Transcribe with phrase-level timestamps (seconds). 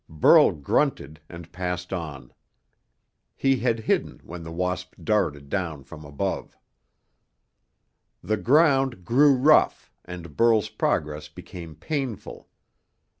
[0.09, 2.33] Burl grunted, and passed on.
[3.35, 6.57] He had hidden when the wasp darted down from above.
[8.23, 12.49] The ground grew rough, and Burl's progress became painful.